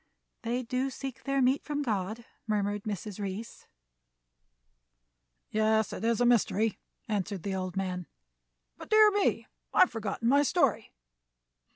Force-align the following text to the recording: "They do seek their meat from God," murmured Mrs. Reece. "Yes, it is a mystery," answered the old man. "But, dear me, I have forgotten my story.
"They 0.41 0.63
do 0.63 0.89
seek 0.89 1.25
their 1.25 1.43
meat 1.43 1.63
from 1.63 1.83
God," 1.83 2.25
murmured 2.47 2.85
Mrs. 2.85 3.19
Reece. 3.19 3.67
"Yes, 5.51 5.93
it 5.93 6.03
is 6.03 6.19
a 6.19 6.25
mystery," 6.25 6.79
answered 7.07 7.43
the 7.43 7.53
old 7.53 7.77
man. 7.77 8.07
"But, 8.77 8.89
dear 8.89 9.11
me, 9.11 9.45
I 9.75 9.81
have 9.81 9.91
forgotten 9.91 10.27
my 10.27 10.41
story. 10.41 10.91